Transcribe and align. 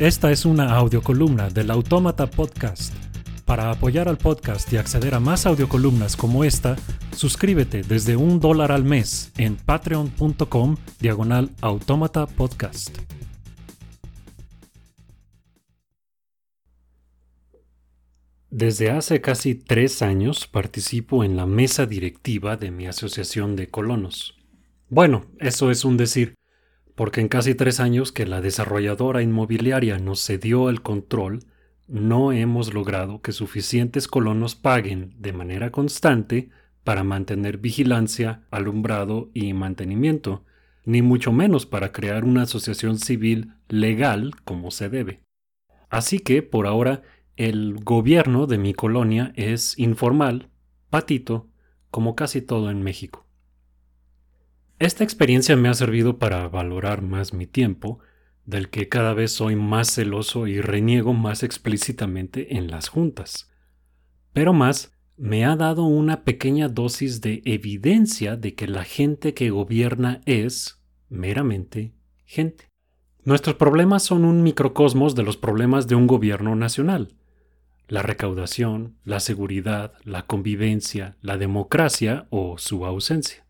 Esta 0.00 0.32
es 0.32 0.46
una 0.46 0.76
audiocolumna 0.76 1.50
del 1.50 1.70
Autómata 1.70 2.26
Podcast. 2.26 2.94
Para 3.44 3.70
apoyar 3.70 4.08
al 4.08 4.16
podcast 4.16 4.72
y 4.72 4.78
acceder 4.78 5.14
a 5.14 5.20
más 5.20 5.44
audiocolumnas 5.44 6.16
como 6.16 6.42
esta, 6.42 6.76
suscríbete 7.14 7.82
desde 7.82 8.16
un 8.16 8.40
dólar 8.40 8.72
al 8.72 8.82
mes 8.82 9.30
en 9.36 9.56
patreon.com 9.56 10.78
diagonal 11.00 11.50
autómata 11.60 12.26
podcast. 12.26 12.96
Desde 18.48 18.90
hace 18.92 19.20
casi 19.20 19.54
tres 19.54 20.00
años 20.00 20.46
participo 20.46 21.24
en 21.24 21.36
la 21.36 21.44
mesa 21.44 21.84
directiva 21.84 22.56
de 22.56 22.70
mi 22.70 22.86
asociación 22.86 23.54
de 23.54 23.68
colonos. 23.68 24.34
Bueno, 24.88 25.26
eso 25.40 25.70
es 25.70 25.84
un 25.84 25.98
decir, 25.98 26.36
porque 26.94 27.20
en 27.20 27.28
casi 27.28 27.54
tres 27.54 27.80
años 27.80 28.12
que 28.12 28.26
la 28.26 28.40
desarrolladora 28.40 29.22
inmobiliaria 29.22 29.98
nos 29.98 30.24
cedió 30.24 30.70
el 30.70 30.82
control, 30.82 31.40
no 31.86 32.32
hemos 32.32 32.72
logrado 32.72 33.20
que 33.20 33.32
suficientes 33.32 34.06
colonos 34.06 34.54
paguen 34.54 35.14
de 35.18 35.32
manera 35.32 35.70
constante 35.70 36.50
para 36.84 37.04
mantener 37.04 37.58
vigilancia, 37.58 38.42
alumbrado 38.50 39.30
y 39.34 39.52
mantenimiento, 39.52 40.44
ni 40.84 41.02
mucho 41.02 41.32
menos 41.32 41.66
para 41.66 41.92
crear 41.92 42.24
una 42.24 42.42
asociación 42.42 42.98
civil 42.98 43.54
legal 43.68 44.34
como 44.44 44.70
se 44.70 44.88
debe. 44.88 45.20
Así 45.88 46.20
que, 46.20 46.42
por 46.42 46.66
ahora, 46.66 47.02
el 47.36 47.74
gobierno 47.82 48.46
de 48.46 48.58
mi 48.58 48.74
colonia 48.74 49.32
es 49.34 49.78
informal, 49.78 50.48
patito, 50.90 51.48
como 51.90 52.14
casi 52.14 52.42
todo 52.42 52.70
en 52.70 52.82
México. 52.82 53.26
Esta 54.80 55.04
experiencia 55.04 55.56
me 55.56 55.68
ha 55.68 55.74
servido 55.74 56.18
para 56.18 56.48
valorar 56.48 57.02
más 57.02 57.34
mi 57.34 57.46
tiempo, 57.46 57.98
del 58.46 58.70
que 58.70 58.88
cada 58.88 59.12
vez 59.12 59.30
soy 59.30 59.54
más 59.54 59.90
celoso 59.90 60.46
y 60.46 60.62
reniego 60.62 61.12
más 61.12 61.42
explícitamente 61.42 62.56
en 62.56 62.70
las 62.70 62.88
juntas. 62.88 63.52
Pero 64.32 64.54
más, 64.54 64.96
me 65.18 65.44
ha 65.44 65.54
dado 65.54 65.84
una 65.84 66.24
pequeña 66.24 66.70
dosis 66.70 67.20
de 67.20 67.42
evidencia 67.44 68.36
de 68.36 68.54
que 68.54 68.66
la 68.66 68.84
gente 68.84 69.34
que 69.34 69.50
gobierna 69.50 70.22
es, 70.24 70.82
meramente, 71.10 71.92
gente. 72.24 72.64
Nuestros 73.22 73.56
problemas 73.56 74.02
son 74.02 74.24
un 74.24 74.42
microcosmos 74.42 75.14
de 75.14 75.24
los 75.24 75.36
problemas 75.36 75.88
de 75.88 75.94
un 75.94 76.06
gobierno 76.06 76.56
nacional. 76.56 77.12
La 77.86 78.00
recaudación, 78.00 78.96
la 79.04 79.20
seguridad, 79.20 79.92
la 80.04 80.24
convivencia, 80.24 81.18
la 81.20 81.36
democracia 81.36 82.28
o 82.30 82.56
su 82.56 82.86
ausencia. 82.86 83.44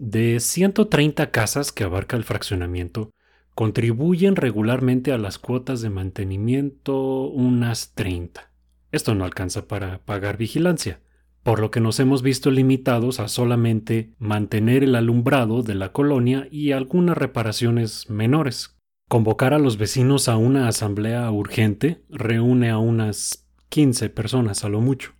De 0.00 0.38
130 0.38 1.32
casas 1.32 1.72
que 1.72 1.82
abarca 1.82 2.16
el 2.16 2.22
fraccionamiento, 2.22 3.10
contribuyen 3.56 4.36
regularmente 4.36 5.10
a 5.10 5.18
las 5.18 5.40
cuotas 5.40 5.80
de 5.80 5.90
mantenimiento 5.90 7.26
unas 7.26 7.94
30. 7.94 8.52
Esto 8.92 9.16
no 9.16 9.24
alcanza 9.24 9.66
para 9.66 9.98
pagar 10.04 10.36
vigilancia, 10.36 11.00
por 11.42 11.58
lo 11.58 11.72
que 11.72 11.80
nos 11.80 11.98
hemos 11.98 12.22
visto 12.22 12.52
limitados 12.52 13.18
a 13.18 13.26
solamente 13.26 14.14
mantener 14.20 14.84
el 14.84 14.94
alumbrado 14.94 15.64
de 15.64 15.74
la 15.74 15.90
colonia 15.90 16.46
y 16.52 16.70
algunas 16.70 17.18
reparaciones 17.18 18.08
menores. 18.08 18.76
Convocar 19.08 19.52
a 19.52 19.58
los 19.58 19.78
vecinos 19.78 20.28
a 20.28 20.36
una 20.36 20.68
asamblea 20.68 21.28
urgente 21.32 22.04
reúne 22.08 22.70
a 22.70 22.78
unas 22.78 23.48
15 23.68 24.10
personas 24.10 24.62
a 24.62 24.68
lo 24.68 24.80
mucho, 24.80 25.14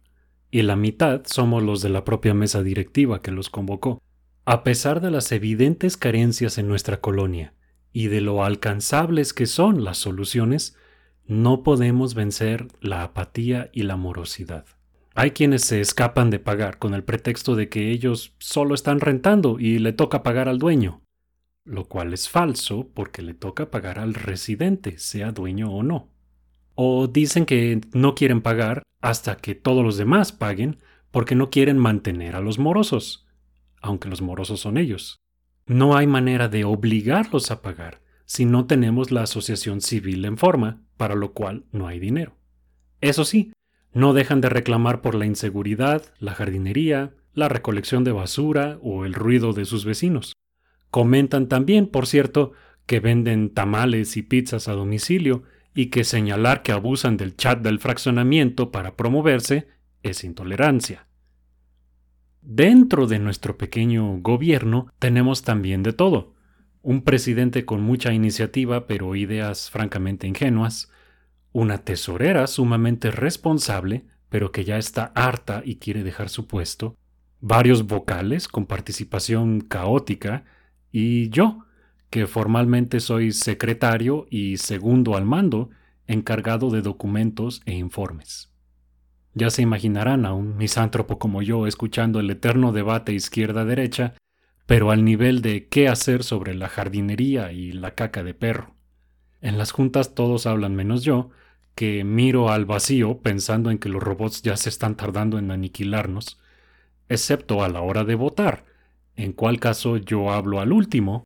y 0.53 0.63
la 0.63 0.77
mitad 0.77 1.23
somos 1.25 1.65
los 1.65 1.83
de 1.83 1.89
la 1.89 2.05
propia 2.05 2.33
mesa 2.33 2.63
directiva 2.63 3.23
que 3.23 3.33
los 3.33 3.51
convocó. 3.51 4.01
A 4.51 4.65
pesar 4.65 5.03
de 5.03 5.11
las 5.11 5.31
evidentes 5.31 5.99
carencias 5.99 6.57
en 6.57 6.69
nuestra 6.69 7.03
colonia 7.03 7.53
y 7.93 8.07
de 8.07 8.23
lo 8.23 8.43
alcanzables 8.43 9.35
que 9.35 9.45
son 9.45 9.85
las 9.85 9.99
soluciones, 9.99 10.75
no 11.27 11.63
podemos 11.63 12.15
vencer 12.15 12.67
la 12.81 13.03
apatía 13.03 13.69
y 13.75 13.83
la 13.83 13.97
morosidad. 13.97 14.65
Hay 15.15 15.33
quienes 15.33 15.65
se 15.65 15.83
escapan 15.83 16.31
de 16.31 16.39
pagar 16.39 16.79
con 16.79 16.95
el 16.95 17.05
pretexto 17.05 17.57
de 17.57 17.69
que 17.69 17.91
ellos 17.91 18.33
solo 18.39 18.75
están 18.75 19.01
rentando 19.01 19.59
y 19.61 19.81
le 19.81 19.93
toca 19.93 20.23
pagar 20.23 20.49
al 20.49 20.59
dueño, 20.59 21.03
lo 21.67 21.85
cual 21.85 22.15
es 22.15 22.31
falso 22.31 22.89
porque 22.95 23.21
le 23.21 23.35
toca 23.35 23.71
pagar 23.71 23.99
al 23.99 24.15
residente, 24.15 24.97
sea 24.97 25.31
dueño 25.31 25.71
o 25.71 25.83
no. 25.83 26.09
O 26.75 27.07
dicen 27.07 27.45
que 27.45 27.83
no 27.93 28.15
quieren 28.15 28.41
pagar 28.41 28.83
hasta 29.03 29.37
que 29.37 29.55
todos 29.55 29.85
los 29.85 29.99
demás 29.99 30.33
paguen 30.33 30.79
porque 31.11 31.35
no 31.35 31.51
quieren 31.51 31.77
mantener 31.77 32.35
a 32.35 32.41
los 32.41 32.59
morosos 32.59 33.28
aunque 33.81 34.09
los 34.09 34.23
morosos 34.23 34.61
son 34.61 34.79
ellos. 34.79 35.21
No 35.67 35.97
hay 35.97 36.07
manera 36.07 36.49
de 36.49 36.65
obligarlos 36.65 37.51
a 37.51 37.63
pagar 37.63 38.01
si 38.25 38.45
no 38.45 38.67
tenemos 38.67 39.11
la 39.11 39.23
asociación 39.23 39.81
civil 39.81 40.25
en 40.25 40.37
forma, 40.37 40.83
para 40.97 41.15
lo 41.15 41.33
cual 41.33 41.65
no 41.73 41.87
hay 41.87 41.99
dinero. 41.99 42.37
Eso 43.01 43.25
sí, 43.25 43.53
no 43.93 44.13
dejan 44.13 44.41
de 44.41 44.51
reclamar 44.51 45.01
por 45.01 45.15
la 45.15 45.25
inseguridad, 45.25 46.03
la 46.19 46.35
jardinería, 46.35 47.15
la 47.33 47.49
recolección 47.49 48.05
de 48.05 48.13
basura 48.13 48.79
o 48.83 49.05
el 49.05 49.15
ruido 49.15 49.53
de 49.55 49.65
sus 49.65 49.85
vecinos. 49.85 50.35
Comentan 50.91 51.49
también, 51.49 51.87
por 51.87 52.07
cierto, 52.07 52.53
que 52.87 53.01
venden 53.01 53.51
tamales 53.51 54.17
y 54.17 54.23
pizzas 54.23 54.69
a 54.69 54.73
domicilio 54.73 55.43
y 55.75 55.87
que 55.87 56.05
señalar 56.05 56.63
que 56.63 56.73
abusan 56.73 57.17
del 57.17 57.37
chat 57.37 57.61
del 57.61 57.79
fraccionamiento 57.79 58.71
para 58.71 58.97
promoverse 58.97 59.69
es 60.03 60.25
intolerancia. 60.25 61.08
Dentro 62.51 63.07
de 63.07 63.19
nuestro 63.19 63.59
pequeño 63.59 64.21
gobierno 64.23 64.91
tenemos 64.99 65.43
también 65.43 65.83
de 65.83 65.93
todo. 65.93 66.33
Un 66.81 67.03
presidente 67.03 67.67
con 67.67 67.83
mucha 67.83 68.15
iniciativa 68.15 68.87
pero 68.87 69.15
ideas 69.17 69.69
francamente 69.69 70.27
ingenuas, 70.27 70.91
una 71.53 71.85
tesorera 71.85 72.47
sumamente 72.47 73.11
responsable 73.11 74.07
pero 74.31 74.51
que 74.51 74.65
ya 74.65 74.79
está 74.79 75.13
harta 75.15 75.61
y 75.63 75.77
quiere 75.77 76.03
dejar 76.03 76.31
su 76.31 76.47
puesto, 76.47 76.97
varios 77.43 77.87
vocales 77.87 78.49
con 78.49 78.65
participación 78.65 79.61
caótica 79.61 80.47
y 80.91 81.29
yo, 81.29 81.67
que 82.09 82.27
formalmente 82.27 83.01
soy 83.01 83.33
secretario 83.33 84.27
y 84.31 84.57
segundo 84.57 85.19
al 85.19 85.27
mando, 85.27 85.69
encargado 86.07 86.71
de 86.71 86.81
documentos 86.81 87.61
e 87.67 87.75
informes. 87.75 88.51
Ya 89.39 89.51
se 89.51 89.63
imaginarán 89.63 90.27
a 90.27 90.33
un 90.35 90.57
misántropo 90.57 91.21
como 91.21 91.43
yo 91.43 91.69
escuchando 91.69 92.19
el 92.19 92.29
eterno 92.29 92.73
debate 92.73 93.13
izquierda-derecha, 93.13 94.15
pero 94.67 94.91
al 94.91 95.05
nivel 95.05 95.43
de 95.43 95.69
qué 95.69 95.87
hacer 95.87 96.25
sobre 96.25 96.57
la 96.57 96.69
jardinería 96.69 97.53
y 97.53 97.71
la 97.71 97.95
caca 97.95 98.25
de 98.25 98.35
perro. 98.35 98.75
En 99.41 99.57
las 99.57 99.71
juntas 99.71 100.17
todos 100.17 100.47
hablan 100.47 100.75
menos 100.75 101.05
yo, 101.05 101.31
que 101.77 102.03
miro 102.03 102.51
al 102.51 102.67
vacío 102.67 103.19
pensando 103.19 103.71
en 103.71 103.79
que 103.79 103.89
los 103.89 104.03
robots 104.03 104.43
ya 104.43 104.57
se 104.57 104.71
están 104.71 104.97
tardando 104.97 105.39
en 105.39 105.53
aniquilarnos, 105.53 106.41
excepto 107.09 107.63
a 107.63 107.69
la 107.69 107.81
hora 107.81 108.03
de 108.03 108.17
votar, 108.17 108.65
en 109.15 109.33
cual 109.33 109.61
caso 109.61 109.99
yo 109.99 110.33
hablo 110.33 110.59
al 110.59 110.73
último, 110.73 111.23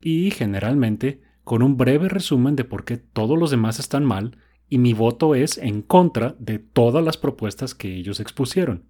y 0.00 0.30
generalmente 0.30 1.20
con 1.42 1.64
un 1.64 1.76
breve 1.76 2.08
resumen 2.08 2.54
de 2.54 2.62
por 2.62 2.84
qué 2.84 2.96
todos 2.96 3.36
los 3.36 3.50
demás 3.50 3.80
están 3.80 4.04
mal 4.04 4.38
y 4.68 4.78
mi 4.78 4.92
voto 4.92 5.34
es 5.34 5.58
en 5.58 5.82
contra 5.82 6.34
de 6.38 6.58
todas 6.58 7.04
las 7.04 7.16
propuestas 7.16 7.74
que 7.74 7.94
ellos 7.94 8.20
expusieron. 8.20 8.84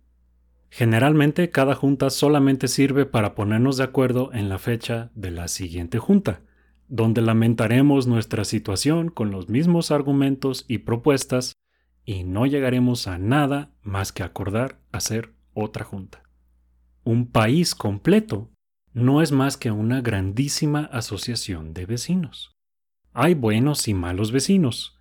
Generalmente 0.71 1.51
cada 1.51 1.75
junta 1.75 2.11
solamente 2.11 2.69
sirve 2.69 3.07
para 3.07 3.35
ponernos 3.35 3.77
de 3.77 3.85
acuerdo 3.85 4.31
en 4.33 4.49
la 4.49 4.59
fecha 4.59 5.11
de 5.15 5.31
la 5.31 5.49
siguiente 5.49 5.99
junta, 5.99 6.41
donde 6.89 7.21
lamentaremos 7.21 8.07
nuestra 8.07 8.45
situación 8.45 9.09
con 9.09 9.31
los 9.31 9.49
mismos 9.49 9.91
argumentos 9.91 10.65
y 10.69 10.79
propuestas 10.79 11.55
y 12.05 12.25
no 12.25 12.47
llegaremos 12.47 13.09
a 13.09 13.19
nada 13.19 13.73
más 13.83 14.13
que 14.13 14.23
acordar 14.23 14.81
hacer 14.93 15.33
otra 15.55 15.85
junta. 15.85 16.23
Un 17.05 17.27
país 17.27 17.75
completo 17.75 18.51
no 18.93 19.23
es 19.23 19.33
más 19.33 19.57
que 19.57 19.71
una 19.71 20.01
grandísima 20.01 20.85
asociación 20.93 21.75
de 21.75 21.87
vecinos. 21.87 22.57
Hay 23.13 23.35
buenos 23.35 23.89
y 23.89 23.95
malos 23.95 24.33
vecinos, 24.33 24.96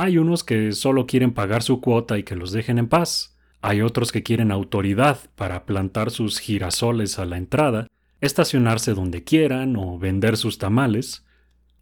hay 0.00 0.16
unos 0.16 0.44
que 0.44 0.72
solo 0.72 1.06
quieren 1.06 1.34
pagar 1.34 1.62
su 1.62 1.82
cuota 1.82 2.16
y 2.16 2.22
que 2.22 2.34
los 2.34 2.52
dejen 2.52 2.78
en 2.78 2.88
paz. 2.88 3.36
Hay 3.60 3.82
otros 3.82 4.12
que 4.12 4.22
quieren 4.22 4.50
autoridad 4.50 5.18
para 5.36 5.66
plantar 5.66 6.10
sus 6.10 6.38
girasoles 6.38 7.18
a 7.18 7.26
la 7.26 7.36
entrada, 7.36 7.86
estacionarse 8.22 8.94
donde 8.94 9.24
quieran 9.24 9.76
o 9.76 9.98
vender 9.98 10.38
sus 10.38 10.56
tamales. 10.56 11.26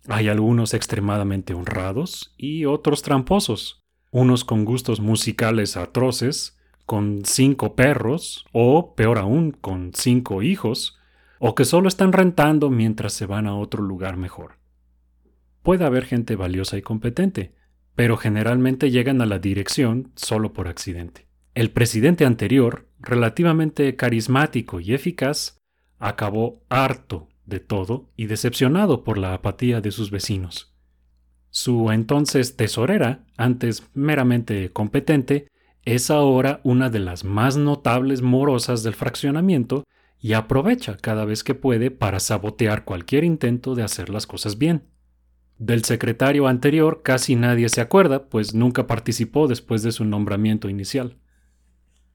Hay 0.09 0.29
algunos 0.29 0.75
extremadamente 0.75 1.55
honrados 1.55 2.35
y 2.37 2.65
otros 2.65 3.03
tramposos, 3.03 3.85
unos 4.11 4.45
con 4.45 4.65
gustos 4.65 4.99
musicales 4.99 5.77
atroces, 5.77 6.59
con 6.87 7.23
cinco 7.25 7.77
perros, 7.77 8.47
o 8.51 8.97
peor 8.97 9.19
aún, 9.19 9.53
con 9.53 9.93
cinco 9.95 10.43
hijos, 10.43 10.99
o 11.39 11.55
que 11.55 11.65
solo 11.65 11.87
están 11.87 12.13
rentando 12.13 12.69
mientras 12.69 13.13
se 13.13 13.27
van 13.27 13.47
a 13.47 13.55
otro 13.55 13.81
lugar 13.81 14.17
mejor. 14.17 14.55
Puede 15.63 15.85
haber 15.85 16.05
gente 16.05 16.35
valiosa 16.35 16.77
y 16.77 16.83
competente, 16.83 17.57
pero 17.99 18.17
generalmente 18.17 18.93
llegan 18.93 19.21
a 19.23 19.27
la 19.27 19.41
dirección 19.41 20.13
solo 20.15 20.53
por 20.53 20.69
accidente. 20.69 21.27
El 21.57 21.73
presidente 21.73 22.25
anterior, 22.25 22.87
relativamente 23.01 23.97
carismático 23.97 24.79
y 24.79 24.95
eficaz, 24.95 25.59
acabó 25.99 26.63
harto 26.69 27.27
de 27.45 27.59
todo 27.59 28.09
y 28.15 28.27
decepcionado 28.27 29.03
por 29.03 29.19
la 29.19 29.35
apatía 29.35 29.81
de 29.81 29.91
sus 29.91 30.13
vecinos. 30.13 30.73
Su 31.51 31.91
entonces 31.91 32.55
tesorera, 32.55 33.25
antes 33.37 33.91
meramente 33.95 34.71
competente, 34.71 35.49
es 35.85 36.09
ahora 36.09 36.61
una 36.63 36.91
de 36.91 37.01
las 37.01 37.25
más 37.25 37.57
notables 37.57 38.23
morosas 38.23 38.85
del 38.85 38.95
fraccionamiento 38.95 39.83
y 40.21 40.35
aprovecha 40.35 40.97
cada 40.99 41.25
vez 41.25 41.43
que 41.43 41.57
puede 41.57 41.91
para 41.91 42.21
sabotear 42.21 42.85
cualquier 42.85 43.25
intento 43.25 43.75
de 43.75 43.83
hacer 43.83 44.09
las 44.09 44.29
cosas 44.29 44.57
bien. 44.57 44.85
Del 45.59 45.85
secretario 45.85 46.47
anterior 46.47 47.03
casi 47.03 47.35
nadie 47.35 47.69
se 47.69 47.81
acuerda, 47.81 48.29
pues 48.29 48.55
nunca 48.55 48.87
participó 48.87 49.49
después 49.49 49.83
de 49.83 49.91
su 49.91 50.05
nombramiento 50.05 50.69
inicial. 50.69 51.19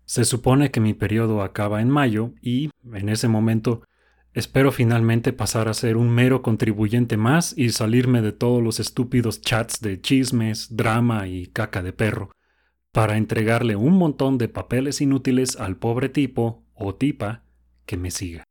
Se 0.06 0.24
supone 0.24 0.72
que 0.72 0.80
mi 0.80 0.94
periodo 0.94 1.42
acaba 1.42 1.82
en 1.82 1.90
mayo 1.90 2.32
y, 2.42 2.70
en 2.94 3.10
ese 3.10 3.28
momento, 3.28 3.84
espero 4.34 4.72
finalmente 4.72 5.34
pasar 5.34 5.68
a 5.68 5.74
ser 5.74 5.98
un 5.98 6.10
mero 6.10 6.42
contribuyente 6.42 7.18
más 7.18 7.54
y 7.58 7.70
salirme 7.70 8.22
de 8.22 8.32
todos 8.32 8.64
los 8.64 8.80
estúpidos 8.80 9.42
chats 9.42 9.82
de 9.82 10.00
chismes, 10.00 10.76
drama 10.76 11.28
y 11.28 11.48
caca 11.48 11.84
de 11.84 11.92
perro, 11.92 12.32
para 12.94 13.18
entregarle 13.18 13.76
un 13.76 13.98
montón 13.98 14.38
de 14.38 14.48
papeles 14.48 15.02
inútiles 15.02 15.58
al 15.58 15.76
pobre 15.76 16.08
tipo 16.08 16.64
o 16.74 16.96
tipa 16.96 17.44
que 17.86 17.98
me 17.98 18.10
siga. 18.10 18.46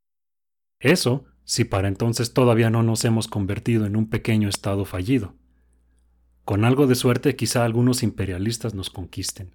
Eso 0.81 1.25
si 1.45 1.65
para 1.65 1.89
entonces 1.89 2.33
todavía 2.33 2.71
no 2.71 2.83
nos 2.83 3.05
hemos 3.05 3.29
convertido 3.29 3.87
en 3.87 3.97
un 3.97 4.09
pequeño 4.09 4.49
estado 4.49 4.85
fallido. 4.85 5.35
Con 6.45 6.65
algo 6.65 6.87
de 6.87 6.95
suerte 6.95 7.37
quizá 7.37 7.65
algunos 7.65 8.03
imperialistas 8.03 8.75
nos 8.75 8.91
conquisten. 8.91 9.55